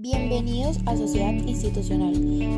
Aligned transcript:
Bienvenidos 0.00 0.78
a 0.86 0.96
Sociedad 0.96 1.32
Institucional. 1.32 2.14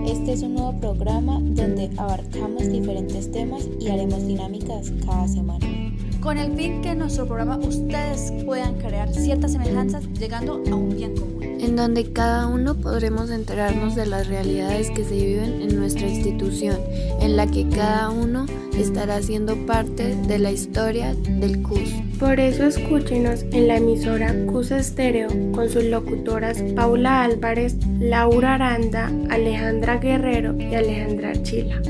Este 0.06 0.34
es 0.34 0.42
un 0.42 0.56
nuevo 0.56 0.78
programa 0.78 1.40
donde 1.40 1.90
abarcamos 1.96 2.70
diferentes 2.70 3.32
temas 3.32 3.66
y 3.80 3.88
haremos 3.88 4.26
dinámicas 4.26 4.92
cada 5.06 5.26
semana. 5.26 5.89
Con 6.20 6.36
el 6.36 6.54
fin 6.54 6.82
que 6.82 6.90
en 6.90 6.98
nuestro 6.98 7.26
programa 7.26 7.56
ustedes 7.56 8.32
puedan 8.44 8.74
crear 8.74 9.12
ciertas 9.12 9.52
semejanzas 9.52 10.04
llegando 10.18 10.62
a 10.70 10.74
un 10.74 10.94
bien 10.94 11.16
común. 11.16 11.42
En 11.42 11.76
donde 11.76 12.12
cada 12.12 12.46
uno 12.46 12.74
podremos 12.74 13.30
enterarnos 13.30 13.94
de 13.94 14.04
las 14.04 14.28
realidades 14.28 14.90
que 14.90 15.04
se 15.04 15.14
viven 15.14 15.62
en 15.62 15.76
nuestra 15.76 16.08
institución, 16.08 16.76
en 17.20 17.36
la 17.36 17.46
que 17.46 17.66
cada 17.68 18.10
uno 18.10 18.44
estará 18.76 19.22
siendo 19.22 19.56
parte 19.66 20.14
de 20.14 20.38
la 20.38 20.52
historia 20.52 21.14
del 21.14 21.62
CUS. 21.62 21.90
Por 22.18 22.38
eso 22.38 22.64
escúchenos 22.64 23.42
en 23.52 23.68
la 23.68 23.78
emisora 23.78 24.34
CUS 24.46 24.72
Estéreo 24.72 25.28
con 25.52 25.70
sus 25.70 25.84
locutoras 25.84 26.62
Paula 26.76 27.24
Álvarez, 27.24 27.76
Laura 27.98 28.54
Aranda, 28.54 29.10
Alejandra 29.30 29.96
Guerrero 29.96 30.54
y 30.58 30.74
Alejandra 30.74 31.30
Archila. 31.30 31.80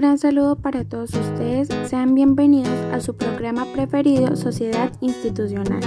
Gran 0.00 0.16
saludo 0.16 0.56
para 0.56 0.82
todos 0.82 1.12
ustedes, 1.12 1.68
sean 1.86 2.14
bienvenidos 2.14 2.72
a 2.90 3.00
su 3.00 3.18
programa 3.18 3.66
preferido 3.66 4.34
Sociedad 4.34 4.90
Institucional. 5.02 5.82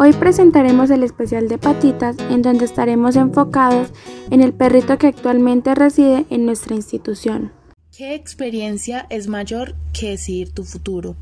Hoy 0.00 0.12
presentaremos 0.14 0.90
el 0.90 1.04
especial 1.04 1.46
de 1.46 1.58
patitas 1.58 2.16
en 2.28 2.42
donde 2.42 2.64
estaremos 2.64 3.14
enfocados 3.14 3.92
en 4.30 4.40
el 4.40 4.52
perrito 4.52 4.98
que 4.98 5.06
actualmente 5.06 5.76
reside 5.76 6.26
en 6.30 6.44
nuestra 6.44 6.74
institución. 6.74 7.52
¿Qué 7.98 8.14
experiencia 8.14 9.08
es 9.10 9.26
mayor 9.26 9.74
que 9.92 10.10
decidir 10.10 10.52
tu 10.52 10.62
futuro? 10.62 11.16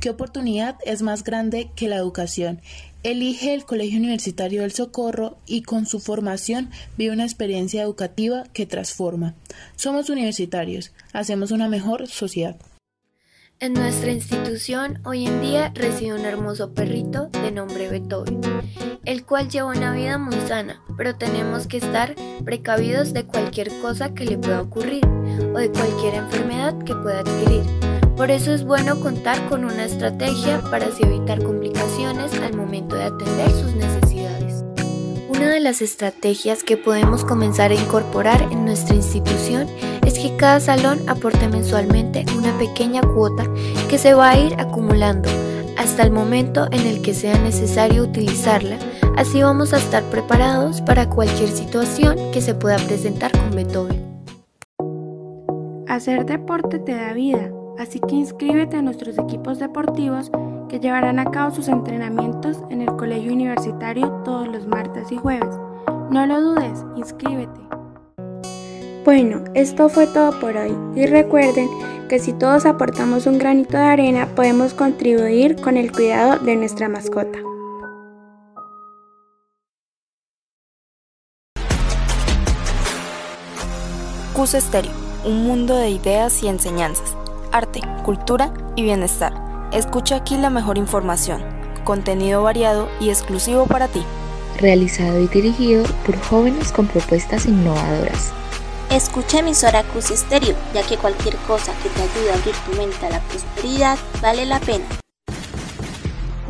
¿Qué 0.00 0.08
oportunidad 0.08 0.76
es 0.86 1.02
más 1.02 1.24
grande 1.24 1.68
que 1.76 1.88
la 1.88 1.96
educación? 1.96 2.62
Elige 3.02 3.52
el 3.52 3.66
Colegio 3.66 3.98
Universitario 3.98 4.62
del 4.62 4.72
Socorro 4.72 5.36
y 5.44 5.60
con 5.60 5.84
su 5.84 6.00
formación 6.00 6.70
vive 6.96 7.12
una 7.12 7.24
experiencia 7.24 7.82
educativa 7.82 8.44
que 8.54 8.64
transforma. 8.64 9.34
Somos 9.76 10.08
universitarios, 10.08 10.92
hacemos 11.12 11.50
una 11.50 11.68
mejor 11.68 12.08
sociedad. 12.08 12.56
En 13.62 13.74
nuestra 13.74 14.10
institución 14.10 14.98
hoy 15.04 15.24
en 15.24 15.40
día 15.40 15.70
reside 15.72 16.14
un 16.14 16.24
hermoso 16.24 16.74
perrito 16.74 17.28
de 17.28 17.52
nombre 17.52 17.88
Beethoven, 17.88 18.40
el 19.04 19.24
cual 19.24 19.48
lleva 19.50 19.68
una 19.68 19.94
vida 19.94 20.18
muy 20.18 20.34
sana, 20.48 20.82
pero 20.96 21.14
tenemos 21.14 21.68
que 21.68 21.76
estar 21.76 22.16
precavidos 22.44 23.12
de 23.12 23.24
cualquier 23.24 23.68
cosa 23.80 24.14
que 24.14 24.24
le 24.24 24.36
pueda 24.36 24.62
ocurrir 24.62 25.06
o 25.06 25.58
de 25.58 25.70
cualquier 25.70 26.14
enfermedad 26.14 26.76
que 26.82 26.96
pueda 26.96 27.20
adquirir. 27.20 27.62
Por 28.16 28.32
eso 28.32 28.52
es 28.52 28.64
bueno 28.64 28.98
contar 28.98 29.48
con 29.48 29.64
una 29.64 29.84
estrategia 29.84 30.60
para 30.62 30.86
así 30.86 31.04
evitar 31.04 31.40
complicaciones 31.40 32.34
al 32.40 32.56
momento 32.56 32.96
de 32.96 33.04
atender 33.04 33.48
sus 33.52 33.76
necesidades. 33.76 34.41
Una 35.42 35.54
de 35.54 35.60
las 35.60 35.82
estrategias 35.82 36.62
que 36.62 36.76
podemos 36.76 37.24
comenzar 37.24 37.72
a 37.72 37.74
incorporar 37.74 38.42
en 38.52 38.64
nuestra 38.64 38.94
institución 38.94 39.66
es 40.06 40.16
que 40.16 40.36
cada 40.36 40.60
salón 40.60 41.00
aporte 41.08 41.48
mensualmente 41.48 42.24
una 42.38 42.56
pequeña 42.58 43.00
cuota 43.00 43.52
que 43.90 43.98
se 43.98 44.14
va 44.14 44.30
a 44.30 44.38
ir 44.38 44.54
acumulando 44.60 45.28
hasta 45.76 46.04
el 46.04 46.12
momento 46.12 46.68
en 46.70 46.86
el 46.86 47.02
que 47.02 47.12
sea 47.12 47.36
necesario 47.40 48.04
utilizarla, 48.04 48.78
así 49.16 49.42
vamos 49.42 49.72
a 49.72 49.78
estar 49.78 50.04
preparados 50.04 50.80
para 50.80 51.10
cualquier 51.10 51.48
situación 51.48 52.30
que 52.30 52.40
se 52.40 52.54
pueda 52.54 52.76
presentar 52.76 53.32
con 53.32 53.50
Beethoven. 53.50 54.00
Hacer 55.88 56.24
deporte 56.24 56.78
te 56.78 56.94
da 56.94 57.14
vida, 57.14 57.50
así 57.80 57.98
que 57.98 58.14
inscríbete 58.14 58.76
a 58.76 58.82
nuestros 58.82 59.18
equipos 59.18 59.58
deportivos 59.58 60.30
que 60.68 60.80
llevarán 60.80 61.18
a 61.18 61.30
cabo 61.30 61.54
sus 61.54 61.68
entrenamientos 61.68 62.58
en 62.70 62.82
el 62.82 62.94
colegio 62.96 63.32
universitario 63.32 64.08
todos 64.24 64.48
los 64.48 64.66
martes 64.66 65.10
y 65.12 65.16
jueves. 65.16 65.56
No 66.10 66.26
lo 66.26 66.40
dudes, 66.40 66.84
inscríbete. 66.96 67.60
Bueno, 69.04 69.42
esto 69.54 69.88
fue 69.88 70.06
todo 70.06 70.38
por 70.38 70.56
hoy 70.56 70.76
y 70.94 71.06
recuerden 71.06 71.68
que 72.08 72.18
si 72.18 72.32
todos 72.32 72.66
aportamos 72.66 73.26
un 73.26 73.38
granito 73.38 73.76
de 73.76 73.84
arena 73.84 74.28
podemos 74.36 74.74
contribuir 74.74 75.56
con 75.56 75.76
el 75.76 75.90
cuidado 75.90 76.38
de 76.38 76.54
nuestra 76.56 76.88
mascota. 76.88 77.38
CUS 84.34 84.54
Estéreo, 84.54 84.92
un 85.24 85.44
mundo 85.46 85.76
de 85.76 85.90
ideas 85.90 86.42
y 86.42 86.48
enseñanzas, 86.48 87.16
arte, 87.52 87.80
cultura 88.04 88.52
y 88.76 88.82
bienestar. 88.82 89.41
Escucha 89.72 90.16
aquí 90.16 90.36
la 90.36 90.50
mejor 90.50 90.76
información, 90.76 91.42
contenido 91.84 92.42
variado 92.42 92.90
y 93.00 93.08
exclusivo 93.08 93.64
para 93.64 93.88
ti. 93.88 94.02
Realizado 94.58 95.18
y 95.18 95.28
dirigido 95.28 95.84
por 96.04 96.20
jóvenes 96.20 96.72
con 96.72 96.86
propuestas 96.86 97.46
innovadoras. 97.46 98.34
Escucha 98.90 99.38
emisora 99.38 99.82
CUS 99.84 100.10
Estéreo, 100.10 100.54
ya 100.74 100.82
que 100.82 100.98
cualquier 100.98 101.36
cosa 101.46 101.72
que 101.82 101.88
te 101.88 102.02
ayude 102.02 102.30
a 102.30 102.34
abrir 102.34 102.54
tu 102.66 102.76
mente 102.76 103.06
a 103.06 103.10
la 103.10 103.20
prosperidad 103.20 103.96
vale 104.20 104.44
la 104.44 104.60
pena. 104.60 104.84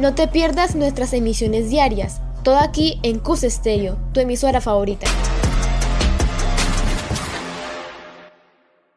No 0.00 0.14
te 0.14 0.26
pierdas 0.26 0.74
nuestras 0.74 1.12
emisiones 1.12 1.70
diarias, 1.70 2.20
todo 2.42 2.58
aquí 2.58 2.98
en 3.04 3.20
CUS 3.20 3.44
Estéreo, 3.44 3.98
tu 4.12 4.18
emisora 4.18 4.60
favorita. 4.60 5.06